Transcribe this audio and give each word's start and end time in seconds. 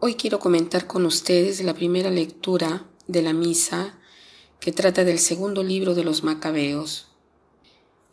Hoy 0.00 0.14
quiero 0.14 0.38
comentar 0.38 0.86
con 0.86 1.04
ustedes 1.06 1.60
la 1.64 1.74
primera 1.74 2.08
lectura 2.08 2.88
de 3.08 3.20
la 3.20 3.32
misa 3.32 3.98
que 4.60 4.70
trata 4.70 5.02
del 5.02 5.18
segundo 5.18 5.64
libro 5.64 5.96
de 5.96 6.04
los 6.04 6.22
Macabeos. 6.22 7.08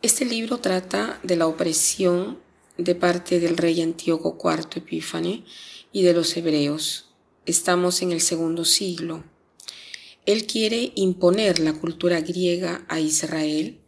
Este 0.02 0.24
libro 0.24 0.58
trata 0.58 1.20
de 1.22 1.36
la 1.36 1.46
opresión 1.46 2.40
de 2.76 2.96
parte 2.96 3.38
del 3.38 3.56
rey 3.56 3.80
Antíoco 3.82 4.36
IV 4.42 4.78
Epífane 4.78 5.44
y 5.92 6.02
de 6.02 6.12
los 6.12 6.36
hebreos. 6.36 7.10
Estamos 7.46 8.02
en 8.02 8.10
el 8.10 8.20
segundo 8.20 8.64
siglo. 8.64 9.22
Él 10.24 10.44
quiere 10.48 10.90
imponer 10.96 11.60
la 11.60 11.72
cultura 11.72 12.20
griega 12.20 12.84
a 12.88 12.98
Israel, 12.98 13.78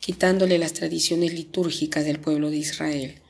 quitándole 0.00 0.58
las 0.58 0.74
tradiciones 0.74 1.32
litúrgicas 1.32 2.04
del 2.04 2.20
pueblo 2.20 2.50
de 2.50 2.58
Israel. 2.58 3.22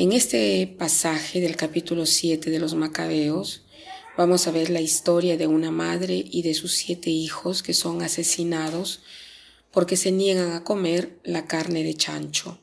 En 0.00 0.12
este 0.12 0.72
pasaje 0.78 1.40
del 1.40 1.56
capítulo 1.56 2.06
7 2.06 2.52
de 2.52 2.60
los 2.60 2.74
Macabeos 2.74 3.62
vamos 4.16 4.46
a 4.46 4.52
ver 4.52 4.70
la 4.70 4.80
historia 4.80 5.36
de 5.36 5.48
una 5.48 5.72
madre 5.72 6.24
y 6.24 6.42
de 6.42 6.54
sus 6.54 6.74
siete 6.74 7.10
hijos 7.10 7.64
que 7.64 7.74
son 7.74 8.02
asesinados 8.02 9.02
porque 9.72 9.96
se 9.96 10.12
niegan 10.12 10.52
a 10.52 10.62
comer 10.62 11.18
la 11.24 11.48
carne 11.48 11.82
de 11.82 11.94
chancho. 11.94 12.60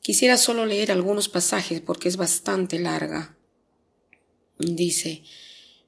Quisiera 0.00 0.36
solo 0.36 0.64
leer 0.64 0.92
algunos 0.92 1.28
pasajes 1.28 1.80
porque 1.80 2.08
es 2.08 2.16
bastante 2.16 2.78
larga. 2.78 3.36
Dice, 4.60 5.24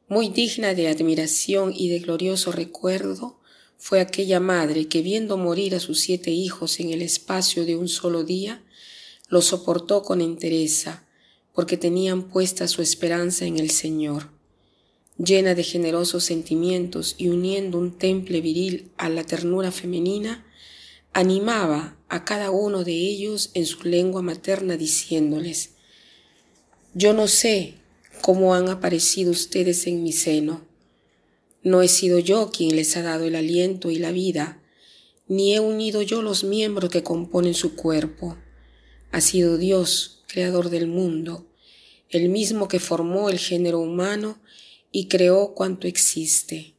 muy 0.08 0.30
digna 0.30 0.74
de 0.74 0.88
admiración 0.88 1.72
y 1.72 1.90
de 1.90 2.00
glorioso 2.00 2.50
recuerdo 2.50 3.38
fue 3.78 4.00
aquella 4.00 4.40
madre 4.40 4.88
que 4.88 5.00
viendo 5.00 5.36
morir 5.36 5.76
a 5.76 5.78
sus 5.78 6.00
siete 6.00 6.32
hijos 6.32 6.80
en 6.80 6.90
el 6.90 7.02
espacio 7.02 7.64
de 7.64 7.76
un 7.76 7.86
solo 7.86 8.24
día, 8.24 8.64
lo 9.34 9.42
soportó 9.42 10.04
con 10.04 10.20
entereza, 10.20 11.08
porque 11.52 11.76
tenían 11.76 12.28
puesta 12.30 12.68
su 12.68 12.82
esperanza 12.82 13.44
en 13.46 13.58
el 13.58 13.68
Señor. 13.70 14.30
Llena 15.18 15.56
de 15.56 15.64
generosos 15.64 16.22
sentimientos 16.22 17.16
y 17.18 17.26
uniendo 17.26 17.80
un 17.80 17.98
temple 17.98 18.40
viril 18.40 18.92
a 18.96 19.08
la 19.08 19.24
ternura 19.24 19.72
femenina, 19.72 20.46
animaba 21.12 21.96
a 22.08 22.24
cada 22.24 22.52
uno 22.52 22.84
de 22.84 22.92
ellos 22.92 23.50
en 23.54 23.66
su 23.66 23.82
lengua 23.82 24.22
materna 24.22 24.76
diciéndoles, 24.76 25.70
Yo 26.94 27.12
no 27.12 27.26
sé 27.26 27.74
cómo 28.20 28.54
han 28.54 28.68
aparecido 28.68 29.32
ustedes 29.32 29.88
en 29.88 30.04
mi 30.04 30.12
seno. 30.12 30.64
No 31.64 31.82
he 31.82 31.88
sido 31.88 32.20
yo 32.20 32.52
quien 32.52 32.76
les 32.76 32.96
ha 32.96 33.02
dado 33.02 33.24
el 33.24 33.34
aliento 33.34 33.90
y 33.90 33.98
la 33.98 34.12
vida, 34.12 34.62
ni 35.26 35.56
he 35.56 35.58
unido 35.58 36.02
yo 36.02 36.22
los 36.22 36.44
miembros 36.44 36.88
que 36.88 37.02
componen 37.02 37.54
su 37.54 37.74
cuerpo 37.74 38.36
ha 39.14 39.20
sido 39.20 39.58
Dios, 39.58 40.24
creador 40.26 40.70
del 40.70 40.88
mundo, 40.88 41.46
el 42.08 42.30
mismo 42.30 42.66
que 42.66 42.80
formó 42.80 43.30
el 43.30 43.38
género 43.38 43.78
humano 43.78 44.42
y 44.90 45.06
creó 45.06 45.54
cuanto 45.54 45.86
existe. 45.86 46.74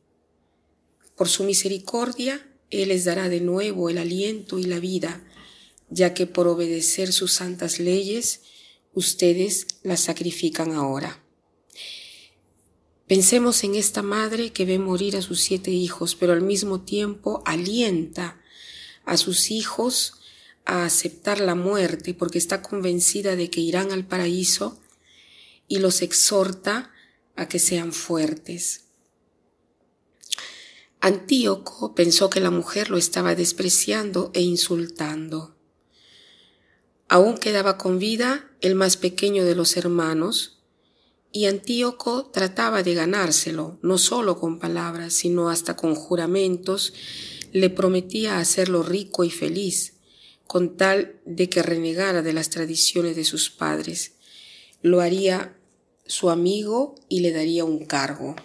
Por 1.16 1.30
su 1.30 1.46
misericordia, 1.46 2.46
Él 2.72 2.90
les 2.90 3.06
dará 3.06 3.30
de 3.30 3.40
nuevo 3.40 3.90
el 3.90 3.98
aliento 3.98 4.60
y 4.60 4.66
la 4.66 4.82
vida, 4.82 5.26
ya 5.90 6.14
que 6.14 6.28
por 6.28 6.50
obedecer 6.50 7.14
sus 7.14 7.32
santas 7.32 7.80
leyes, 7.80 8.42
ustedes 8.94 9.68
las 9.84 10.02
sacrifican 10.02 10.74
ahora. 10.74 11.24
Pensemos 13.08 13.64
en 13.64 13.76
esta 13.76 14.02
madre 14.02 14.52
que 14.52 14.66
ve 14.66 14.78
morir 14.78 15.16
a 15.16 15.22
sus 15.22 15.40
siete 15.40 15.72
hijos, 15.72 16.16
pero 16.16 16.34
al 16.34 16.42
mismo 16.42 16.82
tiempo 16.82 17.42
alienta 17.46 18.42
a 19.06 19.16
sus 19.16 19.52
hijos 19.52 20.16
a 20.66 20.86
aceptar 20.86 21.40
la 21.40 21.56
muerte 21.56 22.14
porque 22.14 22.38
está 22.38 22.62
convencida 22.62 23.36
de 23.36 23.50
que 23.50 23.62
irán 23.62 23.92
al 23.92 24.06
paraíso 24.06 24.80
y 25.68 25.80
los 25.80 26.02
exhorta 26.02 26.92
a 27.36 27.48
que 27.48 27.60
sean 27.60 27.94
fuertes. 27.94 28.86
Antíoco 31.00 31.94
pensó 31.94 32.30
que 32.30 32.40
la 32.40 32.50
mujer 32.50 32.90
lo 32.90 32.98
estaba 32.98 33.36
despreciando 33.36 34.32
e 34.34 34.42
insultando. 34.42 35.56
Aún 37.08 37.38
quedaba 37.38 37.78
con 37.78 38.00
vida 38.00 38.50
el 38.62 38.74
más 38.74 38.98
pequeño 38.98 39.46
de 39.46 39.54
los 39.54 39.78
hermanos, 39.78 40.64
y 41.32 41.46
Antíoco 41.46 42.32
trataba 42.32 42.82
de 42.82 42.94
ganárselo, 42.94 43.78
no 43.82 43.98
solo 43.98 44.40
con 44.40 44.58
palabras, 44.58 45.14
sino 45.14 45.50
hasta 45.50 45.76
con 45.76 45.94
juramentos, 45.94 46.94
le 47.52 47.70
prometía 47.70 48.40
hacerlo 48.40 48.82
rico 48.84 49.24
y 49.24 49.30
feliz, 49.30 49.95
con 50.48 50.78
tal 50.78 51.20
de 51.26 51.50
que 51.50 51.64
renegara 51.64 52.22
de 52.22 52.34
las 52.34 52.50
tradiciones 52.50 53.16
de 53.16 53.24
sus 53.24 53.50
padres. 53.50 54.14
Lo 54.82 55.02
haría 55.02 55.58
su 56.06 56.30
amigo 56.30 56.96
y 57.10 57.22
le 57.22 57.32
daría 57.32 57.66
un 57.66 57.86
cargo. 57.86 58.36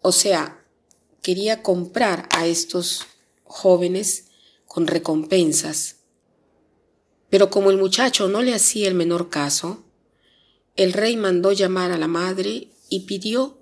O 0.00 0.12
sea, 0.12 0.64
quería 1.22 1.62
comprar 1.62 2.28
a 2.30 2.46
estos 2.46 3.06
jóvenes 3.44 4.26
con 4.66 4.86
recompensas. 4.86 5.96
Pero 7.30 7.50
como 7.50 7.70
el 7.70 7.78
muchacho 7.78 8.28
no 8.28 8.42
le 8.42 8.54
hacía 8.54 8.88
el 8.88 8.94
menor 8.94 9.28
caso, 9.28 9.84
el 10.76 10.92
rey 10.92 11.16
mandó 11.16 11.52
llamar 11.52 11.90
a 11.90 11.98
la 11.98 12.08
madre 12.08 12.68
y 12.88 13.00
pidió 13.00 13.58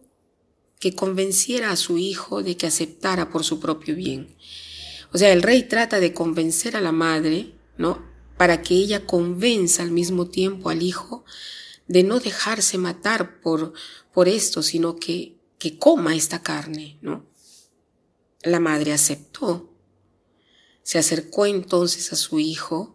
que 0.79 0.95
convenciera 0.95 1.71
a 1.71 1.77
su 1.77 1.99
hijo 1.99 2.43
de 2.43 2.57
que 2.57 2.67
aceptara 2.67 3.31
por 3.31 3.45
su 3.45 3.59
propio 3.61 3.95
bien. 3.95 4.37
O 5.17 5.19
sea, 5.19 5.33
el 5.33 5.41
rey 5.41 5.63
trata 5.63 5.99
de 5.99 6.13
convencer 6.13 6.77
a 6.77 6.83
la 6.83 6.93
madre, 6.93 7.55
¿no? 7.79 8.05
Para 8.37 8.61
que 8.61 8.75
ella 8.75 9.07
convenza 9.07 9.83
al 9.83 9.91
mismo 9.91 10.29
tiempo 10.29 10.69
al 10.69 10.83
hijo 10.83 11.25
de 11.89 12.03
no 12.03 12.21
dejarse 12.21 12.77
matar 12.77 13.41
por, 13.41 13.73
por 14.13 14.29
esto, 14.29 14.63
sino 14.63 14.97
que, 14.97 15.39
que 15.59 15.79
coma 15.79 16.15
esta 16.15 16.43
carne, 16.43 16.99
¿no? 17.01 17.25
La 18.43 18.61
madre 18.61 18.93
aceptó. 18.93 19.73
Se 20.83 20.99
acercó 20.99 21.47
entonces 21.47 22.13
a 22.13 22.17
su 22.17 22.39
hijo 22.39 22.95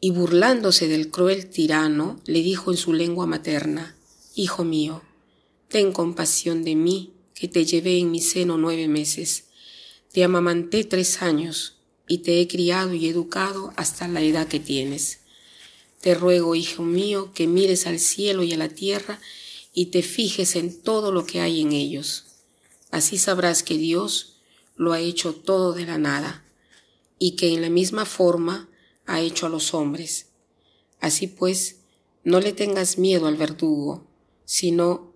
y 0.00 0.10
burlándose 0.10 0.88
del 0.88 1.12
cruel 1.12 1.48
tirano, 1.48 2.20
le 2.26 2.42
dijo 2.42 2.72
en 2.72 2.76
su 2.76 2.92
lengua 2.92 3.26
materna, 3.26 3.96
Hijo 4.34 4.64
mío, 4.64 5.02
ten 5.68 5.92
compasión 5.92 6.64
de 6.64 6.74
mí, 6.74 7.14
que 7.32 7.46
te 7.46 7.64
llevé 7.64 8.00
en 8.00 8.10
mi 8.10 8.20
seno 8.20 8.58
nueve 8.58 8.88
meses 8.88 9.43
te 10.14 10.22
amamanté 10.22 10.84
tres 10.84 11.22
años 11.22 11.74
y 12.06 12.18
te 12.18 12.40
he 12.40 12.46
criado 12.46 12.94
y 12.94 13.08
educado 13.08 13.72
hasta 13.74 14.06
la 14.06 14.22
edad 14.22 14.46
que 14.46 14.60
tienes. 14.60 15.22
Te 16.00 16.14
ruego, 16.14 16.54
hijo 16.54 16.84
mío, 16.84 17.32
que 17.34 17.48
mires 17.48 17.88
al 17.88 17.98
cielo 17.98 18.44
y 18.44 18.52
a 18.52 18.56
la 18.56 18.68
tierra 18.68 19.20
y 19.72 19.86
te 19.86 20.02
fijes 20.02 20.54
en 20.54 20.80
todo 20.80 21.10
lo 21.10 21.26
que 21.26 21.40
hay 21.40 21.62
en 21.62 21.72
ellos. 21.72 22.26
Así 22.92 23.18
sabrás 23.18 23.64
que 23.64 23.76
Dios 23.76 24.36
lo 24.76 24.92
ha 24.92 25.00
hecho 25.00 25.34
todo 25.34 25.72
de 25.72 25.84
la 25.84 25.98
nada 25.98 26.44
y 27.18 27.32
que 27.32 27.52
en 27.52 27.60
la 27.60 27.68
misma 27.68 28.04
forma 28.04 28.68
ha 29.06 29.20
hecho 29.20 29.46
a 29.46 29.50
los 29.50 29.74
hombres. 29.74 30.28
Así 31.00 31.26
pues, 31.26 31.80
no 32.22 32.38
le 32.38 32.52
tengas 32.52 32.98
miedo 32.98 33.26
al 33.26 33.36
verdugo, 33.36 34.06
sino 34.44 35.12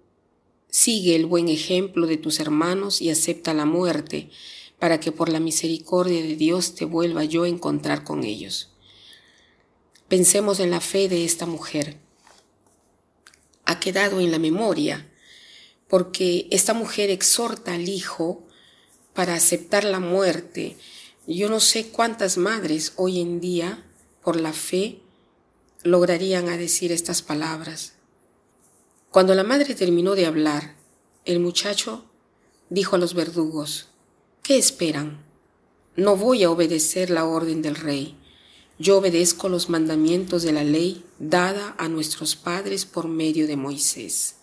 sigue 0.69 1.15
el 1.15 1.27
buen 1.27 1.49
ejemplo 1.49 2.09
de 2.09 2.17
tus 2.17 2.41
hermanos 2.41 3.01
y 3.01 3.11
acepta 3.11 3.55
la 3.55 3.65
muerte, 3.65 4.31
para 4.79 5.01
que 5.01 5.13
por 5.13 5.29
la 5.29 5.41
misericordia 5.41 6.23
de 6.23 6.37
Dios 6.37 6.75
te 6.75 6.85
vuelva 6.85 7.25
yo 7.25 7.45
a 7.45 7.49
encontrar 7.49 8.05
con 8.05 8.25
ellos. 8.25 8.71
Pensemos 10.09 10.61
en 10.61 10.71
la 10.71 10.81
fe 10.81 11.09
de 11.09 11.25
esta 11.25 11.47
mujer. 11.47 11.99
Ha 13.65 13.81
quedado 13.81 14.21
en 14.21 14.31
la 14.31 14.39
memoria, 14.39 15.11
porque 15.89 16.47
esta 16.51 16.75
mujer 16.75 17.11
exhorta 17.11 17.75
al 17.75 17.89
hijo 17.89 18.47
para 19.15 19.35
aceptar 19.35 19.85
la 19.85 20.01
muerte. 20.01 20.77
Yo 21.27 21.49
no 21.49 21.61
sé 21.61 21.89
cuántas 21.89 22.39
madres 22.39 22.93
hoy 22.97 23.21
en 23.21 23.41
día, 23.41 23.85
por 24.23 24.41
la 24.41 24.53
fe, 24.53 25.01
lograrían 25.83 26.49
a 26.49 26.57
decir 26.57 26.93
estas 26.93 27.23
palabras. 27.23 27.95
Cuando 29.11 29.35
la 29.35 29.45
madre 29.45 29.75
terminó 29.75 30.15
de 30.15 30.27
hablar, 30.27 30.77
el 31.25 31.41
muchacho 31.41 32.05
dijo 32.71 32.97
a 32.97 32.99
los 32.99 33.15
verdugos, 33.15 33.88
¿Qué 34.49 34.57
esperan? 34.57 35.23
No 35.95 36.17
voy 36.17 36.43
a 36.43 36.51
obedecer 36.51 37.11
la 37.11 37.27
orden 37.27 37.61
del 37.61 37.77
rey. 37.77 38.17
Yo 38.79 38.97
obedezco 38.97 39.51
los 39.51 39.69
mandamientos 39.69 40.43
de 40.43 40.53
la 40.53 40.65
ley 40.65 41.05
dada 41.19 41.75
a 41.77 41.91
nuestros 41.91 42.35
padres 42.35 42.87
por 42.87 43.09
medio 43.09 43.47
de 43.47 43.59
Moisés. 43.59 44.37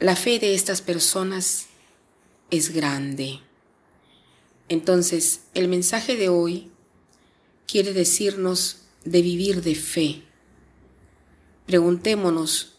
La 0.00 0.16
fe 0.16 0.40
de 0.40 0.56
estas 0.56 0.82
personas 0.82 1.66
es 2.50 2.70
grande. 2.70 3.38
Entonces, 4.68 5.42
el 5.54 5.68
mensaje 5.68 6.16
de 6.16 6.28
hoy 6.28 6.72
quiere 7.68 7.92
decirnos 7.92 8.78
de 9.04 9.22
vivir 9.22 9.62
de 9.62 9.76
fe. 9.76 10.24
Preguntémonos 11.66 12.78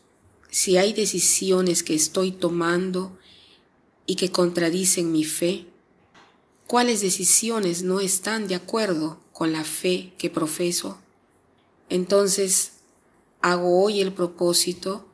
si 0.50 0.76
hay 0.76 0.92
decisiones 0.92 1.82
que 1.84 1.96
estoy 1.96 2.34
tomando 2.34 3.18
y 4.08 4.16
que 4.16 4.32
contradicen 4.32 5.12
mi 5.12 5.24
fe? 5.24 5.66
¿Cuáles 6.66 7.02
decisiones 7.02 7.84
no 7.84 8.00
están 8.00 8.48
de 8.48 8.56
acuerdo 8.56 9.20
con 9.32 9.52
la 9.52 9.64
fe 9.64 10.14
que 10.18 10.32
profeso? 10.32 11.00
Entonces, 11.90 12.72
hago 13.42 13.84
hoy 13.84 14.02
el 14.02 14.12
propósito 14.12 15.06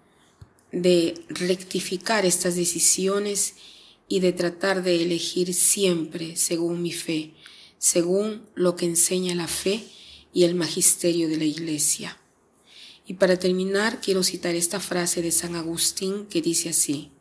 de 0.71 1.15
rectificar 1.27 2.25
estas 2.25 2.55
decisiones 2.55 3.55
y 4.07 4.19
de 4.19 4.31
tratar 4.31 4.83
de 4.83 5.03
elegir 5.03 5.53
siempre 5.53 6.35
según 6.35 6.81
mi 6.81 6.91
fe, 6.91 7.33
según 7.77 8.43
lo 8.55 8.75
que 8.75 8.85
enseña 8.85 9.35
la 9.35 9.47
fe 9.47 9.83
y 10.33 10.43
el 10.43 10.55
magisterio 10.55 11.29
de 11.29 11.37
la 11.37 11.45
Iglesia. 11.45 12.17
Y 13.05 13.15
para 13.15 13.37
terminar, 13.37 14.01
quiero 14.01 14.23
citar 14.23 14.55
esta 14.55 14.79
frase 14.79 15.21
de 15.21 15.31
San 15.31 15.55
Agustín 15.55 16.25
que 16.25 16.41
dice 16.41 16.69
así, 16.69 17.11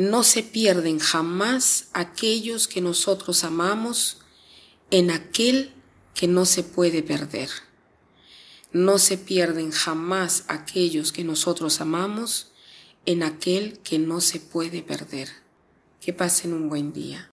no 0.00 0.22
se 0.22 0.42
pierden 0.42 0.98
jamás 0.98 1.88
aquellos 1.92 2.68
que 2.68 2.80
nosotros 2.80 3.44
amamos 3.44 4.16
en 4.90 5.10
aquel 5.10 5.74
que 6.14 6.26
no 6.26 6.46
se 6.46 6.62
puede 6.62 7.02
perder. 7.02 7.50
No 8.72 8.98
se 8.98 9.18
pierden 9.18 9.72
jamás 9.72 10.44
aquellos 10.48 11.12
que 11.12 11.22
nosotros 11.22 11.82
amamos 11.82 12.50
en 13.04 13.22
aquel 13.22 13.78
que 13.80 13.98
no 13.98 14.22
se 14.22 14.40
puede 14.40 14.82
perder. 14.82 15.28
Que 16.00 16.14
pasen 16.14 16.54
un 16.54 16.70
buen 16.70 16.94
día. 16.94 17.30